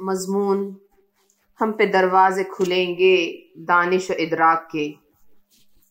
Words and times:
مضمون 0.00 0.78
ہم 1.60 1.72
پہ 1.72 1.86
دروازے 1.86 2.44
کھلیں 2.44 2.98
گے 2.98 3.32
دانش 3.68 4.10
و 4.10 4.12
ادراک 4.18 4.70
کے۔ 4.70 4.92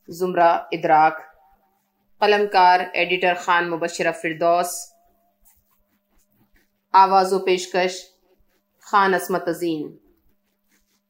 زمرہ 0.07 0.59
ادراک۔ 0.71 1.19
قلم 2.19 2.45
کار 2.51 2.79
ایڈیٹر 2.93 3.33
خان 3.37 3.69
مبشرہ 3.69 4.11
فردوس۔ 4.11 4.93
آواز 6.93 7.33
و 7.33 7.39
پیشکش 7.39 7.91
خان 8.81 9.13
عصمت 9.13 9.47
عظیم 9.47 9.87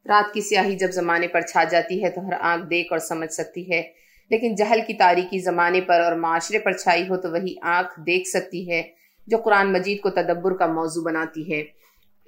رات 0.06 0.34
کی 0.34 0.42
سیاہی 0.42 0.76
جب 0.76 0.92
زمانے 0.92 1.28
پر 1.28 1.42
چھا 1.42 1.64
جاتی 1.64 2.04
ہے 2.04 2.10
تو 2.10 2.28
ہر 2.28 2.34
آنکھ 2.40 2.66
دیکھ 2.66 2.94
اور 2.94 3.00
سمجھ 3.00 3.34
سکتی 3.34 3.72
ہے۔ 3.72 3.92
لیکن 4.30 4.56
جہل 4.56 4.80
کی 4.88 4.94
تاریخی 4.94 5.40
زمانے 5.40 5.82
پر 5.82 6.00
اور 6.00 6.16
معاشرے 6.16 6.60
پر 6.60 6.72
چھائی 6.72 7.04
ہو 7.04 7.18
تو 7.18 7.32
وہی 7.32 7.56
آنکھ 7.62 8.00
دیکھ 8.00 8.30
سکتی 8.30 8.72
ہے 8.72 8.84
جو 9.28 9.38
قرآن 9.38 9.74
مجید 9.74 10.02
کو 10.02 10.10
تدبر 10.10 10.58
کا 10.58 10.68
موضوع 10.68 11.04
بناتی 11.04 11.54
ہے۔ 11.54 11.64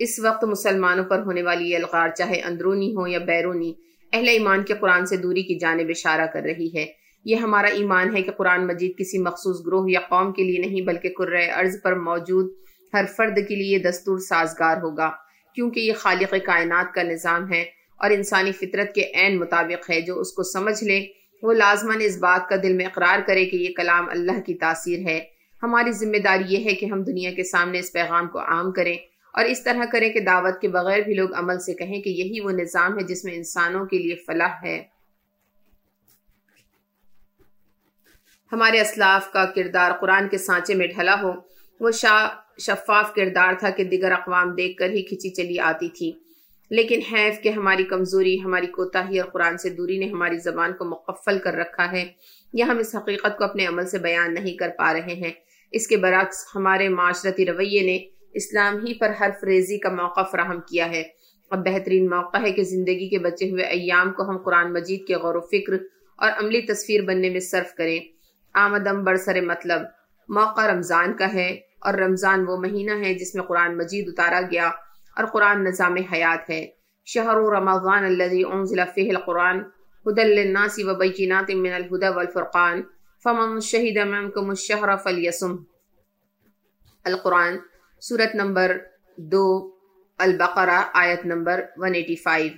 اس 0.04 0.20
وقت 0.20 0.44
مسلمانوں 0.44 1.06
پر 1.06 1.20
ہونے 1.20 1.44
والی 1.44 1.70
یہ 1.70 1.76
الغار 1.76 2.09
چاہے 2.09 2.42
اندرونی 2.42 2.96
ہو 2.96 3.08
یا 3.08 3.20
بیرونی، 3.20 3.73
اہل 4.14 4.28
ایمان 4.28 4.64
کے 4.64 4.73
قرآن 4.73 5.05
سے 5.05 5.18
دوری 5.18 5.44
کی 5.44 5.59
جانب 5.59 5.86
اشارہ 5.90 6.26
کر 6.26 6.42
رہی 6.42 6.70
ہے۔ 6.76 6.86
یہ 7.26 7.36
ہمارا 7.36 7.68
ایمان 7.68 8.16
ہے 8.16 8.22
کہ 8.22 8.32
قرآن 8.32 8.68
مجید 8.68 8.92
کسی 8.98 9.18
مخصوص 9.18 9.68
گروہ 9.68 9.92
یا 9.92 10.00
قوم 10.09 10.34
کے 10.34 10.44
لیے 10.44 10.58
نہیں، 10.59 10.82
بلکہ 10.82 11.09
قرۂ 11.18 11.42
ارض 11.56 11.82
پر 11.84 11.95
موجود 11.95 12.52
ہر 12.94 13.06
فرد 13.18 13.40
کے 13.48 13.56
لیے 13.56 13.80
دستور 13.80 14.18
سازگار 14.18 14.78
ہوگا۔ 14.78 15.12
کیونکہ 15.56 15.80
یہ 15.80 15.94
خالق 15.94 16.34
کائنات 16.45 16.94
کا 16.94 17.04
نظام 17.04 17.54
ہے 17.54 17.62
اور 17.98 18.12
انسانی 18.12 18.52
فطرت 18.52 18.95
کے 18.95 19.04
عین 19.16 19.40
مطابق 19.40 19.90
ہے۔ 19.90 20.02
جو 20.02 20.20
اس 20.20 20.31
کو 20.31 20.44
سمجھ 20.44 20.84
لے، 20.84 21.06
وہ 21.44 21.54
لازماً 21.54 21.98
اس 22.02 22.18
بات 22.18 22.50
کا 22.50 22.56
دل 22.64 22.73
میں 22.73 22.86
اقرار 22.86 23.20
کرے 23.28 23.45
کہ 23.45 23.56
یہ 23.56 23.70
کلام 23.78 24.06
اللہ 24.09 24.42
کی 24.45 24.54
تاثیر 24.54 25.00
ہے۔ 25.00 25.20
ہماری 25.64 25.92
ذمہ 25.92 26.18
داری 26.18 26.54
یہ 26.54 26.66
ہے 26.66 26.76
کہ 26.76 26.86
ہم 26.86 27.04
دنیا 27.04 27.31
کے 27.34 27.44
سامنے 27.44 27.80
اس 27.80 27.94
پیغام 27.94 28.28
کو 28.28 28.40
عام 28.40 28.72
کریں۔ 28.72 28.98
اور 29.34 29.45
اس 29.45 29.63
طرح 29.63 29.85
کریں 29.91 30.13
کہ 30.13 30.20
دعوت 30.20 30.62
کے 30.62 30.67
بغیر 30.67 30.99
بھی 30.99 31.13
لوگ 31.13 31.34
عمل 31.34 31.59
سے 31.59 31.73
کہیں 31.73 32.02
کہ 32.02 32.09
یہی 32.09 32.39
وہ 32.39 32.52
نظام 32.52 32.99
ہے 32.99 33.03
جس 33.03 33.26
میں 33.26 33.34
انسانوں 33.34 33.85
کے 33.85 33.97
لیے 33.97 34.16
فلاح 34.16 34.56
ہے۔ 34.64 34.83
ہمارے 38.52 38.81
اسلاف 38.81 39.31
کا 39.31 39.45
کردار 39.45 39.91
قرآن 40.02 40.30
کے 40.30 40.38
سانچے 40.38 40.73
میں 40.73 40.88
ڈھلا 40.88 41.16
ہو۔ 41.22 41.31
وہ 41.80 41.91
شفاف 42.58 43.14
کردار 43.16 43.53
تھا 43.59 43.69
کہ 43.69 43.83
دیگر 43.83 44.11
اقوام 44.11 44.56
دیکھ 44.56 44.78
کر 44.78 44.89
ہی 44.89 45.02
کھچی 45.02 45.30
چلی 45.30 45.59
آتی 45.59 45.89
تھی۔ 45.89 46.11
لیکن 46.69 47.00
حیف 47.13 47.41
کہ 47.41 47.50
ہماری 47.50 47.84
کمزوری، 47.84 48.41
ہماری 48.44 48.67
کوتاہی 48.67 49.19
اور 49.19 49.30
قرآن 49.30 49.58
سے 49.58 49.69
دوری 49.69 50.00
نے 50.00 50.06
ہماری 50.06 50.38
زبان 50.38 50.73
کو 50.73 50.86
مقفل 50.86 51.39
کر 51.39 51.53
رکھا 51.53 51.91
ہے۔ 51.91 52.11
یا 52.53 52.66
ہم 52.66 52.78
اس 52.78 52.95
حقیقت 52.95 53.38
کو 53.38 53.44
اپنے 53.44 53.66
عمل 53.66 53.86
سے 53.86 53.97
بیان 53.97 54.34
نہیں 54.34 54.58
کر 54.58 54.69
پا 54.78 54.94
رہے 54.94 55.13
ہیں۔ 55.13 55.31
اس 55.72 55.88
کے 55.88 55.97
برعکس 55.97 56.45
ہمارے 56.56 56.89
معاشرتی 56.89 57.45
رویے 57.45 57.81
نے 57.81 58.00
اسلام 58.34 58.86
ہی 58.86 58.94
پر 58.94 59.12
حرف 59.22 59.44
ریزی 59.44 59.78
کا 59.78 59.90
موقع 59.90 60.22
فراہم 60.22 60.60
کیا 60.60 60.90
ہے۔ 60.90 61.04
اب 61.50 61.66
بہترین 61.66 62.10
موقع 62.10 62.38
ہے 62.38 62.52
کہ 62.52 62.64
زندگی 62.64 63.10
کے 63.10 63.20
بچے 63.20 63.52
ہوئے 63.52 63.64
ایام 63.64 64.14
کو 64.14 64.30
ہم 64.30 64.38
قرآن 64.38 64.74
مجید 64.74 65.08
کے 65.08 65.16
غور 65.16 65.36
و 65.36 65.42
فکر 65.42 65.74
اور 66.18 66.32
عملی 66.44 66.62
تصویر 66.62 67.02
بننے 67.02 67.30
میں 67.30 67.40
صرف 67.40 67.76
کریں۔ 67.76 68.00
آمدم 68.54 69.04
برسر 69.04 69.42
مطلب۔ 69.42 69.82
موقع 70.30 70.72
رمضان 70.72 71.14
کا 71.14 71.34
ہے 71.34 71.59
اور 71.80 71.94
رمضان 71.94 72.46
وہ 72.48 72.58
مہینہ 72.58 72.92
ہے 72.92 73.14
جس 73.14 73.36
میں 73.36 73.44
قرآن 73.44 73.78
مجید 73.78 74.08
اتارا 74.08 74.42
گیا 74.52 74.68
اور 75.16 75.26
قرآن 75.26 75.64
نظام 75.64 75.96
حیات 75.96 76.50
ہے۔ 76.50 76.68
شہر 77.06 77.36
رمضان 77.36 78.04
الذي 78.04 78.44
انزل 78.44 78.80
فيه 78.96 79.09
القرآن 79.09 79.58
هدى 80.08 80.24
للناس 80.24 80.80
وبينات 80.84 81.52
من 81.52 81.74
الهدى 81.74 82.08
والفرقان۔ 82.08 82.82
فمن 83.24 83.59
شهد 83.59 83.98
منكم 84.08 84.50
الشهر 84.50 84.98
فليصم 84.98 85.56
القرآن 87.06 87.58
صورت 88.09 88.35
نمبر 88.35 88.77
دو، 89.17 89.71
البقرہ، 90.17 90.81
آیت 90.94 91.25
نمبر 91.25 91.61
185 91.77 92.52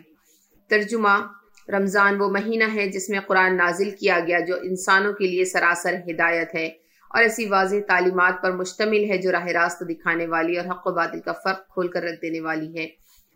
ترجمہ، 0.69 1.27
رمضان 1.69 2.22
وہ 2.22 2.30
مہینہ 2.30 2.63
ہے 2.73 2.88
جس 2.88 3.09
میں 3.09 3.19
قرآن 3.19 3.58
نازل 3.58 3.89
کیا 3.91 4.19
گیا 4.27 4.39
جو 4.39 4.55
انسانوں 4.55 5.14
کے 5.14 5.27
لیے 5.27 5.45
سراسر 5.45 5.93
ہدایت 5.93 6.55
ہے 6.55 6.67
اور 7.09 7.21
ایسی 7.21 7.45
واضح 7.45 7.76
تعلیمات 7.87 8.42
پر 8.42 8.52
مشتمل 8.52 9.09
ہے 9.09 9.17
جو 9.17 9.32
راہ 9.32 9.45
راست 9.45 9.83
دکھانے 9.89 10.27
والی 10.27 10.58
اور 10.58 10.65
حق 10.65 10.87
و 10.87 10.92
باطل 10.92 11.20
کا 11.20 11.33
فرق 11.33 11.67
کھول 11.73 11.87
کر 11.87 12.03
رکھ 12.03 12.21
دینے 12.21 12.39
والی 12.39 12.77
ہے 12.77 12.87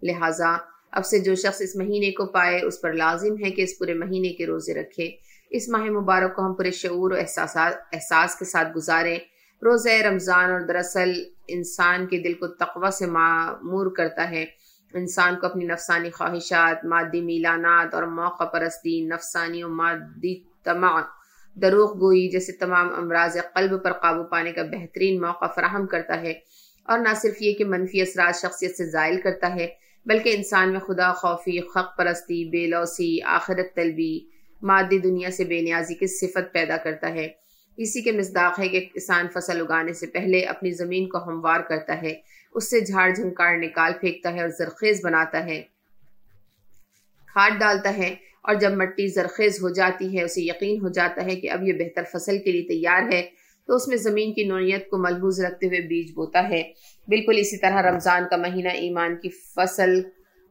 لہٰذا 0.01 0.56
اب 0.91 1.06
سے 1.06 1.19
جو 1.19 1.35
شخص 1.35 1.62
اس 1.62 1.75
مہینے 1.75 2.12
کو 2.12 2.25
پائے، 2.25 2.62
اس 2.62 2.81
پر 2.81 2.94
لازم 2.94 3.34
ہے 3.46 3.51
کہ 3.51 3.62
اس 3.62 3.78
پورے 3.79 3.94
مہینے 3.94 4.34
کے 4.34 4.46
روزے 4.46 4.73
رکھے۔ 4.73 5.12
اس 5.50 5.69
ماہ 5.69 5.81
مبارک 5.81 6.35
کو 6.35 6.46
ہم 6.46 6.53
پورے 6.53 6.72
شعور 6.72 7.12
و 7.12 7.16
احساسات، 7.16 7.73
احساس 7.94 8.35
کے 8.35 8.46
ساتھ 8.46 8.67
گزاریں۔ 8.75 9.19
روزہ 9.63 9.90
رمضان 9.90 10.51
اور 10.51 10.62
دراصل 10.62 11.23
انسان 11.47 12.07
کے 12.07 12.19
دل 12.19 12.34
کو 12.34 12.47
تقوی 12.47 12.91
سے 12.91 13.06
معمور 13.06 13.91
کرتا 13.91 14.29
ہے۔ 14.29 14.45
انسان 14.94 15.35
کو 15.40 15.45
اپنی 15.45 15.66
نفسانی 15.66 16.09
خواہشات، 16.09 16.85
مادی 16.85 17.22
میلانات 17.22 17.94
اور 17.94 18.03
موقع 18.03 18.44
پرستی، 18.44 19.01
نفسانی 19.01 19.63
و 19.63 19.69
مادی 19.69 20.44
تمام 20.63 21.01
دروغ 21.56 21.94
گوئی 22.00 22.29
جیسے 22.29 22.51
تمام 22.51 22.94
امراض 22.96 23.38
قلب 23.53 23.84
پر 23.84 23.91
قابو 23.91 24.23
پانے 24.23 24.51
کا 24.51 24.63
بہترین 24.63 25.22
موقع 25.22 25.46
فراہم 25.46 25.88
کرتا 25.88 26.22
ہے۔ 26.22 26.34
اور 26.84 27.00
نہ 27.00 27.13
صرف 27.16 27.41
یہ 27.41 27.53
کہ 27.53 27.66
منفی 27.66 28.01
اثرات 28.01 28.35
شخصیت 28.35 28.75
سے 28.75 28.85
زائل 28.90 29.22
کرتا 29.22 29.56
ہے، 29.56 29.67
بلکہ 30.06 30.35
انسان 30.35 30.72
میں 30.72 30.79
خدا 30.79 31.13
خوفی 31.13 31.62
خق 31.62 31.97
پرستی، 31.97 32.50
بے 32.50 32.67
لوسی 32.67 33.22
آخرت 33.22 33.75
طلبی 33.75 34.19
مادی 34.62 35.00
دنیا 35.00 35.31
سے 35.31 35.44
بے 35.44 35.62
نیازی 35.62 35.96
کی 35.96 36.07
صفت 36.07 36.53
پیدا 36.53 36.78
کرتا 36.78 37.09
ہے۔ 37.09 37.47
اسی 37.78 38.02
کے 38.02 38.12
مزداق 38.12 38.60
ہے 38.60 38.68
کہ 38.68 38.80
کسان 38.96 39.28
فصل 39.34 39.62
اگانے 39.62 39.94
سے 39.94 40.08
پہلے 40.08 40.42
اپنی 40.42 40.72
زمین 40.72 41.10
کو 41.10 41.18
ہموار 41.18 41.60
کرتا 41.60 42.02
ہے، 42.02 42.14
اس 42.54 42.70
سے 42.70 42.80
جھاڑ 42.80 43.14
جھنکار 43.14 43.58
نکال 43.58 43.92
پھینکتا 44.02 44.34
ہے 44.34 44.42
اور 44.42 44.50
زرخیز 44.50 45.06
بناتا 45.06 45.46
ہے۔ 45.46 45.62
کھاد 47.28 47.60
ڈالتا 47.60 47.98
ہے 47.98 48.16
اور 48.42 48.56
جب 48.56 48.72
مٹی 48.72 49.08
زرخیز 49.08 49.64
ہو 49.64 49.70
جاتی 49.70 50.18
ہے، 50.18 50.24
اسے 50.24 50.42
یقین 50.42 50.82
ہو 50.82 50.90
جاتا 50.90 51.26
ہے 51.26 51.36
کہ 51.36 51.52
اب 51.52 51.64
یہ 51.64 51.74
بہتر 51.74 52.04
فصل 52.14 52.38
کے 52.38 52.52
لیے 52.52 52.62
تیار 52.62 53.02
ہے۔ 53.14 53.28
تو 53.66 53.76
اس 53.76 53.88
میں 53.88 53.98
زمین 53.98 54.34
کی 54.34 54.44
نوعیت 54.44 54.90
کو 54.90 54.98
ملحوظ 54.98 55.40
رکھتے 55.40 55.68
ہوئے 55.68 55.82
بیج 55.82 56.12
بوتا 56.12 56.50
ہے۔ 56.50 56.64
بالکل 57.08 57.36
اسی 57.38 57.58
طرح 57.58 57.92
رمضان 57.92 58.24
کا 58.30 58.38
مہینہ 58.38 58.70
ایمان 58.70 59.16
کی 59.16 59.30
فصل 59.30 60.02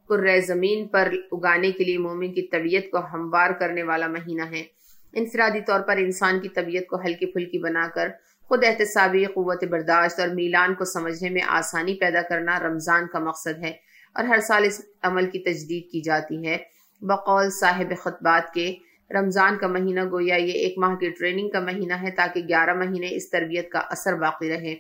قرۂ 0.09 0.41
زمین 0.47 0.89
پر 0.89 1.13
اگانے 1.33 1.73
کے 1.73 1.85
لیے 1.85 1.99
مومن 1.99 2.35
کی 2.35 2.43
طبیعت 2.43 2.91
کو 2.91 2.99
ہموار 3.13 3.51
کرنے 3.51 3.83
والا 3.83 4.07
مہینہ 4.07 4.43
ہے۔ 4.43 4.76
انفرادی 5.16 5.60
طور 5.60 5.81
پر 5.81 5.97
انسان 5.97 6.41
کی 6.41 6.49
طبیعت 6.49 6.87
کو 6.87 6.97
ہلکی 6.97 7.27
پھلکی 7.27 7.59
بنا 7.59 7.87
کر، 7.94 8.09
خود 8.49 8.65
احتسابی 8.65 9.25
قوت 9.25 9.65
برداشت 9.65 10.21
اور 10.21 10.28
میلان 10.28 10.75
کو 10.75 10.84
سمجھنے 10.84 11.31
میں 11.31 11.43
آسانی 11.47 11.94
پیدا 11.94 12.22
کرنا 12.22 12.59
رمضان 12.60 13.06
کا 13.12 13.19
مقصد 13.19 13.62
ہے 13.62 13.72
اور 14.15 14.25
ہر 14.25 14.41
سال 14.41 14.65
اس 14.65 14.81
عمل 15.03 15.31
کی 15.31 15.38
تجدید 15.38 15.91
کی 15.93 16.00
جاتی 16.00 16.47
ہے۔ 16.47 16.56
بقول 17.03 17.50
صاحب 17.50 17.93
خطبات 18.03 18.53
کے، 18.54 18.75
رمضان 19.10 19.59
کا 19.59 19.66
مہینہ 19.66 20.00
گویا 20.10 20.37
یہ 20.37 20.53
ایک 20.53 20.78
ماہ 20.78 20.94
کی 20.94 21.10
ٹریننگ 21.10 21.48
کا 21.48 21.60
مہینہ 21.60 21.94
ہے 22.03 22.10
تاکہ 22.10 22.41
گیارہ 22.48 22.75
مہینے 22.75 23.16
اس 23.16 23.31
تربیت 23.31 23.71
کا 23.71 23.78
اثر 23.78 24.15
باقی 24.15 24.48
رہے۔ 24.48 24.75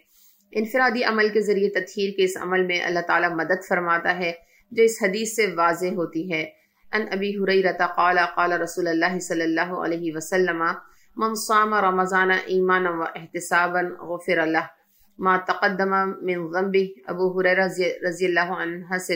انفرادی 0.52 1.04
عمل 1.04 1.28
کے 1.28 1.40
ذریعے 1.40 1.70
تطہیر 1.70 2.10
کے 2.16 2.24
اس 2.24 2.36
عمل 2.40 2.66
میں 2.66 2.80
اللہ 2.82 3.00
تعالیٰ 3.06 3.30
مدد 3.30 3.66
فرماتا 3.68 4.18
ہے، 4.18 4.32
جو 4.70 4.82
اس 4.82 5.02
حدیث 5.02 5.36
سے 5.36 5.46
واضح 5.46 5.86
ہوتی 5.86 6.32
ہے۔ 6.32 6.44
ان 6.96 7.06
ابی 7.12 7.30
حریرت 7.36 7.82
قال 7.96 8.18
قال 8.34 8.52
رسول 8.62 8.88
اللہ 8.88 9.18
صلی 9.28 9.42
اللہ 9.42 9.74
علیہ 9.84 10.14
وسلم، 10.16 10.62
من 11.16 11.34
صام 11.42 11.74
رمضان 11.88 12.30
ایمانا 12.30 12.90
و 12.90 13.02
احتسابا، 13.02 13.80
غفر 14.08 14.38
اللہ 14.38 14.66
ما 15.18 15.36
تقدم 15.48 15.92
من 16.22 16.46
ذنبه، 16.52 16.86
ابو 17.12 17.28
حریرہ 17.38 17.66
رضی 18.06 18.24
اللہ 18.26 18.50
عنہ 18.62 18.98
سے 19.06 19.14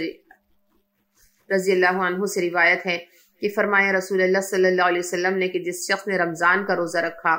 رضی 1.51 1.73
اللہ 1.73 2.05
عنہ 2.07 2.27
سے 2.35 2.49
روایت 2.49 2.87
ہے 2.87 2.99
کہ 3.43 3.49
فرمایا 3.55 3.93
رسول 3.93 4.21
اللہ 4.23 4.45
صلی 4.49 4.69
اللہ 4.69 4.89
علیہ 4.89 4.99
وسلم 4.99 5.37
نے 5.39 5.49
کہ 5.49 5.59
جس 5.65 5.87
شخص 5.87 6.07
نے 6.09 6.19
رمضان 6.19 6.65
کا 6.67 6.77
روزہ 6.77 6.99
رکھا، 7.07 7.37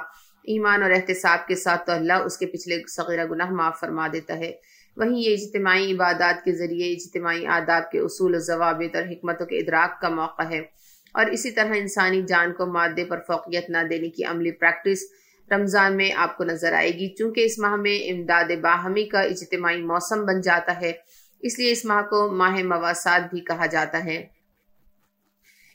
ایمان 0.53 0.83
اور 0.83 0.91
احتساب 0.91 1.47
کے 1.47 1.55
ساتھ 1.63 1.85
تو 1.85 1.91
اللہ 1.91 2.25
اس 2.25 2.37
کے 2.37 2.45
پچھلے 2.53 2.81
صغیرہ 2.95 3.25
گناہ 3.31 3.51
معاف 3.57 3.79
فرما 3.79 4.07
دیتا 4.13 4.37
ہے۔ 4.39 4.51
وہیں 4.97 5.19
یہ 5.19 5.33
اجتماعی 5.33 5.93
عبادات 5.93 6.45
کے 6.45 6.53
ذریعے 6.53 6.93
اجتماعی 6.93 7.45
آداب 7.45 7.91
کے 7.91 7.99
اصول 7.99 8.35
و 8.35 8.37
ضوابط 8.37 8.95
اور 8.95 9.03
حکمتوں 9.03 9.45
کے 9.45 9.57
ادراک 9.57 10.01
کا 10.01 10.09
موقع 10.09 10.43
ہے۔ 10.49 10.61
اور 11.13 11.25
اسی 11.25 11.51
طرح 11.51 11.73
انسانی 11.75 12.21
جان 12.21 12.53
کو 12.53 12.65
مادے 12.65 13.05
پر 13.05 13.19
فوقیت 13.27 13.69
نہ 13.69 13.77
دینے 13.89 14.09
کی 14.09 14.23
عملی 14.23 14.51
پریکٹس 14.51 15.03
رمضان 15.51 15.97
میں 15.97 16.11
آپ 16.15 16.37
کو 16.37 16.43
نظر 16.43 16.73
آئے 16.73 16.91
گی، 16.91 17.09
چونکہ 17.09 17.45
اس 17.45 17.59
ماہ 17.59 17.75
میں 17.75 18.11
امداد 18.11 18.51
باہمی 18.61 19.05
کا 19.05 19.19
اجتماعی 19.19 19.81
موسم 19.81 20.25
بن 20.25 20.41
جاتا 20.41 20.81
ہے۔ 20.81 20.91
اس 21.39 21.59
لیے 21.59 21.71
اس 21.71 21.85
ماہ 21.85 22.01
کو 22.01 22.31
ماہ 22.31 22.63
مواسات 22.63 23.33
بھی 23.33 23.39
کہا 23.39 23.65
جاتا 23.65 24.05
ہے۔ 24.05 24.25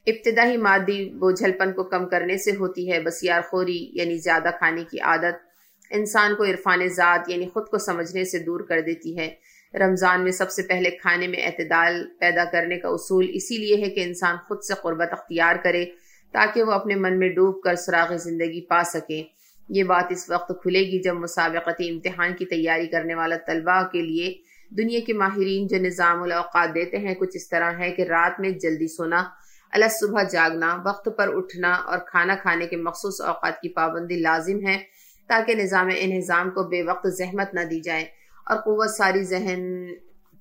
ابتدائی 0.07 0.57
مادی 0.57 1.11
بوجھل 1.11 1.53
پن 1.53 1.73
کو 1.73 1.85
کم 1.85 2.09
کرنے 2.09 2.39
سے 2.39 2.51
ہوتی 2.51 2.93
ہے 2.93 3.01
بسیار 3.01 3.41
خوری 3.41 3.91
یعنی 3.93 4.19
زیادہ 4.19 4.49
کھانے 4.59 4.85
کی 4.85 5.01
عادت 5.01 5.46
انسان 5.91 6.35
کو 6.35 6.44
عرفان 6.44 6.88
ذات 6.88 7.29
یعنی 7.29 7.49
خود 7.49 7.67
کو 7.67 7.79
سمجھنے 7.79 8.25
سے 8.25 8.38
دور 8.38 8.61
کر 8.61 8.81
دیتی 8.81 9.19
ہے۔ 9.19 9.35
رمضان 9.75 10.25
میں 10.25 10.33
سب 10.33 10.50
سے 10.50 10.62
پہلے 10.62 10.91
کھانے 10.91 11.27
میں 11.27 11.38
اعتدال 11.38 12.05
پیدا 12.21 12.44
کرنے 12.44 12.79
کا 12.79 12.88
اصول 12.88 13.27
اسی 13.33 13.56
لیے 13.56 13.77
ہے 13.77 13.91
کہ 13.91 14.00
انسان 14.00 14.37
خود 14.49 14.59
سے 14.62 14.75
قربت 14.83 15.12
اختیار 15.12 15.56
کرے 15.65 15.85
تاکہ 16.33 16.62
وہ 16.62 16.73
اپنے 16.73 16.94
من 16.94 17.19
میں 17.19 17.29
ڈوب 17.29 17.62
کر 17.62 17.75
سراغ 17.75 18.17
زندگی 18.17 18.61
پا 18.61 18.83
سکے۔ 18.85 19.23
یہ 19.69 19.83
بات 19.83 20.05
اس 20.11 20.31
وقت 20.31 20.53
کھلے 20.62 20.81
گی 20.81 21.03
جب 21.03 21.15
مسابقتی 21.15 21.91
امتحان 21.91 22.35
کی 22.35 22.44
تیاری 22.44 22.87
کرنے 22.87 23.15
والا 23.15 23.37
طلباء 23.47 23.83
کے 23.93 24.03
لیے 24.03 24.35
دنیا 24.71 25.00
کے 25.06 25.12
ماہرین 25.12 25.67
جو 25.67 25.77
نظام 25.77 26.23
الاوقات 26.23 26.75
دیتے 26.75 26.99
ہیں 26.99 27.15
کچھ 27.15 27.31
اس 27.35 27.49
طرح 27.49 27.73
ہے 27.79 27.91
کہ 27.91 28.03
رات 28.03 28.41
میں 28.41 28.50
جلدی 28.50 28.88
سونا 28.88 29.25
اللہ 29.73 29.85
صبح 30.00 30.23
جاگنا، 30.23 30.83
وقت 30.85 31.09
پر 31.17 31.31
اٹھنا 31.37 31.73
اور 31.73 31.99
کھانا 31.99 32.35
کھانے 32.37 32.67
کے 32.67 32.77
مخصوص 32.77 33.21
اوقات 33.21 33.61
کی 33.61 33.69
پابندی 33.69 34.21
لازم 34.21 34.67
ہے۔ 34.67 34.79
تاکہ 35.28 35.55
نظام 35.55 35.88
انہضام 35.96 36.50
کو 36.50 36.62
بے 36.62 36.82
وقت 36.82 37.06
زحمت 37.19 37.55
نہ 37.55 37.61
دی 37.61 37.81
جائے 37.81 38.05
اور 38.46 38.56
قوت 38.56 38.90
ساری 38.90 39.23
ذہن 39.23 39.87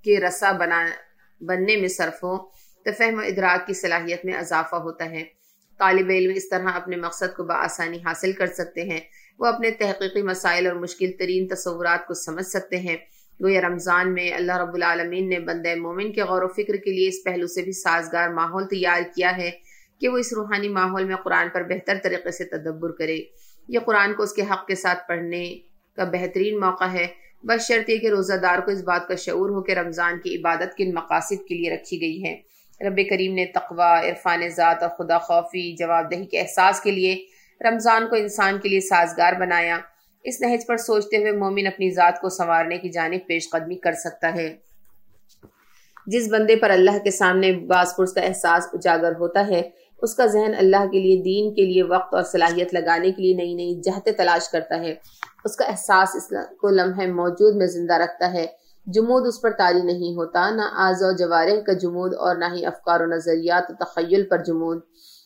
کے 0.04 0.20
رسا 0.20 0.52
بنا 0.52 0.86
بننے 1.42 1.78
میں 1.78 1.88
صرف 1.88 2.24
ہو۔ 2.24 2.38
تو 2.86 2.92
فہم 2.98 3.18
و 3.18 3.22
ادراک 3.22 3.68
کی 3.68 3.74
صلاحیت 3.74 4.26
میں 4.26 4.34
اضافہ 4.34 4.76
ہوتا 4.76 5.06
ہے۔ 5.06 5.24
طالب 5.80 6.10
علم 6.10 6.32
اس 6.36 6.50
طرح 6.50 6.70
اپنے 6.74 6.96
مقصد 6.96 7.36
کو 7.38 7.44
بآسانی 7.44 7.98
حاصل 8.06 8.32
کر 8.32 8.48
سکتے 8.48 8.84
ہیں۔ 8.84 9.00
وہ 9.40 9.46
اپنے 9.46 9.72
تحقیقی 9.72 10.22
مسائل 10.22 10.68
اور 10.68 10.76
مشکل 10.76 11.12
ترین 11.20 11.48
تصورات 11.48 12.08
کو 12.08 12.14
سمجھ 12.14 12.46
سکتے 12.46 12.78
ہیں۔ 12.78 12.98
گویا 13.44 13.62
رمضان 13.62 14.14
میں 14.14 14.34
اللہ 14.34 14.58
رب 14.58 14.74
العالمین 14.74 15.30
نے 15.30 15.40
بندہ 15.40 15.76
مومن 15.76 16.14
کے 16.14 16.24
غور 16.24 16.42
و 16.42 16.48
فکر 16.48 16.76
کے 16.76 16.92
لیے 16.92 17.08
اس 17.08 17.16
پہلو 17.26 17.48
سے 17.48 17.62
بھی 17.62 17.72
سازگار 17.72 18.30
ماحول 18.30 18.68
تیار 18.68 19.02
کیا 19.16 19.38
ہے 19.38 19.52
کہ 20.00 20.10
وہ 20.10 20.18
اس 20.18 20.34
روحانی 20.34 20.70
ماحول 20.70 21.04
میں 21.04 21.16
قرآن 21.16 21.50
پر 21.54 21.64
بہتر 21.64 21.98
طریقے 22.04 22.32
سے 22.32 22.46
تدبر 22.46 22.92
کرے۔ 22.92 23.20
یہ 23.68 23.80
قرآن 23.80 24.14
کو 24.14 24.24
اس 24.24 24.34
کے 24.34 24.42
حق 24.42 24.68
کے 24.68 24.76
ساتھ 24.76 25.08
پڑھنے 25.08 25.58
کا 25.96 26.04
بہترین 26.04 26.60
موقع 26.60 26.84
ہے، 26.84 27.08
بس 27.44 27.68
شرط 27.68 27.90
یہ 27.90 27.98
کہ 27.98 28.08
روزہ 28.08 28.34
دار 28.34 28.60
کو 28.60 28.72
اس 28.72 28.84
بات 28.84 29.08
کا 29.08 29.16
شعور 29.16 29.50
ہو 29.50 29.62
کہ 29.62 29.72
رمضان 29.72 30.20
کی 30.20 30.36
عبادت 30.36 30.78
کن 30.78 30.94
مقاصد 30.94 31.48
کے 31.48 31.56
لیے 31.56 31.74
رکھی 31.76 32.02
گئی 32.02 32.24
ہے 32.24 32.36
رب 32.88 33.00
کریم 33.10 33.34
نے 33.34 33.46
تقوی، 33.46 34.10
عرفان 34.10 34.50
ذات 34.50 34.84
اور 34.84 34.90
خدا 34.98 35.18
خوفی 35.18 35.76
جواب 35.76 36.12
دہی 36.12 36.26
کے 36.26 36.40
احساس 36.42 36.82
کے 36.82 36.92
لیے 36.92 37.16
رمضان 37.70 38.08
کو 38.08 38.16
انسان 38.16 38.60
کے 38.60 38.70
لیے 38.70 38.80
سازگار 38.80 39.34
بنایا۔ 39.34 39.80
اس 40.24 40.42
نہج 40.42 40.66
پر 40.68 40.78
سوچتے 40.78 41.18
ہوئے 41.18 41.32
مومن 41.32 41.68
اپنی 41.68 41.90
ذات 41.90 42.22
کو 42.22 42.30
سنوارنے 42.30 42.78
کی 42.78 42.90
جانب 42.90 43.28
پیش 43.28 43.50
قدمی 43.50 43.76
کر 43.76 43.94
سکتا 43.94 44.34
ہے۔ 44.34 44.56
جس 46.08 46.28
بندے 46.32 46.56
پر 46.56 46.70
اللہ 46.70 46.98
کے 47.04 47.12
سامنے 47.12 47.52
باس 47.52 47.96
پرس 47.98 48.14
کا 48.14 48.22
احساس 48.22 48.68
اجاگر 48.74 49.12
ہوتا 49.20 49.48
ہے 49.48 49.62
اس 50.02 50.16
کا 50.16 50.26
ذہن 50.26 50.52
اللہ 50.58 50.88
کے 50.92 51.00
لیے، 51.00 51.22
دین 51.24 51.54
کے 51.54 51.62
لیے 51.62 51.84
وقت 51.84 52.14
اور 52.14 52.24
صلاحیت 52.24 52.74
لگانے 52.74 53.12
کے 53.12 53.22
لیے 53.22 53.34
نئی 53.34 53.54
نئی 53.54 53.82
جہتیں 53.82 54.14
تلاش 54.14 54.50
کرتا 54.50 54.80
ہے۔ 54.80 54.96
اس 55.46 55.56
کا 55.56 55.66
احساس 55.66 56.16
اس 56.16 56.34
کو 56.58 56.70
لمحے 56.70 57.08
موجود 57.08 57.56
میں 57.56 57.68
زندہ 57.68 57.94
رکھتا 57.94 58.34
ہے۔ 58.34 58.46
جمود 58.86 59.28
اس 59.28 59.42
پر 59.42 59.52
تاری 59.52 59.82
نہیں 59.82 60.16
ہوتا، 60.16 60.50
نہ 60.50 60.62
آز 60.74 61.04
و 61.04 61.12
جوارح 61.12 61.62
کا 61.66 61.74
جمود 61.74 62.14
اور 62.14 62.36
نہ 62.36 62.46
ہی 62.54 62.66
افکار 62.66 63.00
و 63.00 63.06
نظریات 63.06 63.72
و 63.72 63.74
تخیل 63.74 64.24
پر 64.24 64.44
جمود۔ 64.44 64.82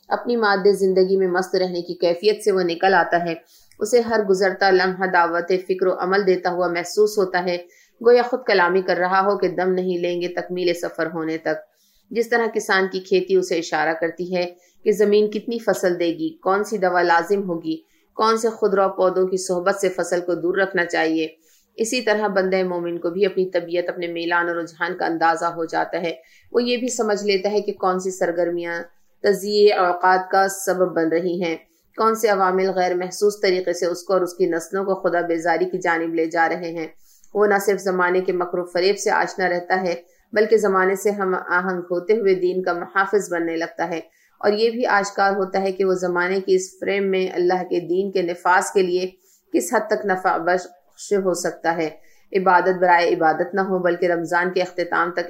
اپنی 0.07 0.35
مادہ 0.35 0.71
زندگی 0.71 1.17
میں 1.17 1.27
مست 1.27 1.55
رہنے 1.55 1.81
کی 1.81 1.93
کیفیت 1.93 2.43
سے 2.43 2.51
وہ 2.51 2.61
نکل 2.61 2.93
آتا 2.93 3.25
ہے۔ 3.25 3.33
اسے 3.79 4.01
ہر 4.01 4.23
گزرتا 4.23 4.69
لمحہ 4.69 5.07
دعوت 5.07 5.51
فکر 5.67 5.87
و 5.87 5.93
عمل 5.99 6.27
دیتا 6.27 6.51
ہوا 6.51 6.67
محسوس 6.67 7.17
ہوتا 7.17 7.43
ہے۔ 7.43 7.57
گویا 8.05 8.21
خود 8.21 8.39
کلامی 8.47 8.81
کر 8.81 8.97
رہا 8.97 9.21
ہو 9.21 9.37
کہ 9.37 9.47
دم 9.47 9.71
نہیں 9.71 9.97
لیں 9.97 10.21
گے 10.21 10.27
تکمیل 10.27 10.73
سفر 10.73 11.07
ہونے 11.13 11.37
تک۔ 11.37 11.68
جس 12.09 12.29
طرح 12.29 12.47
کسان 12.53 12.87
کی 12.91 12.99
کھیتی 12.99 13.35
اسے 13.35 13.57
اشارہ 13.57 13.93
کرتی 13.93 14.35
ہے 14.35 14.53
کہ 14.83 14.91
زمین 14.91 15.31
کتنی 15.31 15.59
فصل 15.59 15.99
دے 15.99 16.07
گی، 16.07 16.37
کون 16.37 16.63
سی 16.63 16.77
دوا 16.77 17.01
لازم 17.01 17.43
ہوگی، 17.49 17.81
کون 18.15 18.37
سے 18.37 18.47
خدرہ 18.49 18.87
پودوں 18.87 19.27
کی 19.27 19.37
صحبت 19.37 19.75
سے 19.75 19.89
فصل 19.89 20.19
کو 20.21 20.35
دور 20.35 20.57
رکھنا 20.57 20.85
چاہیے۔ 20.85 21.27
اسی 21.75 22.01
طرح 22.01 22.27
بندہ 22.27 22.63
مومن 22.63 22.97
کو 22.97 23.09
بھی 23.09 23.25
اپنی 23.25 23.49
طبیعت، 23.49 23.89
اپنے 23.89 24.07
میلان 24.07 24.47
اور 24.47 24.55
رجحان 24.55 24.97
کا 24.97 25.05
اندازہ 25.05 25.45
ہو 25.45 25.65
جاتا 25.65 26.01
ہے۔ 26.01 26.13
وہ 26.51 26.63
یہ 26.63 26.77
بھی 26.77 26.87
سمجھ 26.87 27.23
لیتا 27.23 27.51
ہے 27.51 27.61
کہ 27.61 27.73
کون 27.73 27.99
سی 27.99 28.11
سرگرمیاں 28.11 28.83
تجزیے 29.23 29.73
اوقات 29.73 30.29
کا 30.31 30.47
سبب 30.47 30.95
بن 30.95 31.07
رہی 31.07 31.43
ہیں۔ 31.43 31.55
کون 31.97 32.15
سے 32.15 32.27
عوامل 32.27 32.69
غیر 32.69 32.95
محسوس 32.95 33.39
طریقے 33.41 33.73
سے 33.73 33.85
اس 33.85 34.03
کو 34.03 34.13
اور 34.13 34.21
اس 34.21 34.33
کی 34.33 34.45
نسلوں 34.45 34.85
کو 34.85 34.95
خدا 34.95 35.21
بیزاری 35.21 35.65
کی 35.65 35.77
جانب 35.77 36.13
لے 36.13 36.25
جا 36.25 36.49
رہے 36.49 36.71
ہیں۔ 36.71 36.87
وہ 37.33 37.47
نہ 37.47 37.53
صرف 37.65 37.79
زمانے 37.79 38.21
کے 38.21 38.31
مکر 38.31 38.59
و 38.59 38.65
فریب 38.65 38.97
سے 38.97 39.09
آشنا 39.09 39.49
رہتا 39.49 39.81
ہے 39.81 39.95
بلکہ 40.33 40.57
زمانے 40.57 40.95
سے 40.95 41.11
ہم 41.11 41.35
آہنگ 41.47 41.79
ہوتے 41.79 42.13
ہوئے 42.13 42.35
دین 42.35 42.63
کا 42.63 42.73
محافظ 42.73 43.33
بننے 43.33 43.57
لگتا 43.57 43.89
ہے۔ 43.89 43.99
اور 44.39 44.51
یہ 44.51 44.69
بھی 44.69 44.85
آشکار 44.85 45.31
ہوتا 45.31 45.61
ہے 45.61 45.71
کہ 45.71 45.85
وہ 45.85 45.93
زمانے 45.93 46.41
کی 46.41 46.55
اس 46.55 46.79
فریم 46.79 47.11
میں 47.11 47.27
اللہ 47.33 47.63
کے 47.63 47.79
دین 47.79 48.11
کے 48.11 48.21
نفاذ 48.21 48.71
کے 48.73 48.81
لیے 48.81 49.09
کس 49.53 49.73
حد 49.73 49.87
تک 49.87 50.05
نفع 50.05 50.37
بخش 50.37 51.13
ہو 51.13 51.33
سکتا 51.33 51.77
ہے۔ 51.77 51.89
عبادت 52.37 52.81
برائے 52.81 53.13
عبادت 53.13 53.53
نہ 53.53 53.61
ہو، 53.61 53.79
بلکہ 53.79 54.05
رمضان 54.05 54.53
کے 54.53 54.61
اختتام 54.61 55.11
تک 55.11 55.27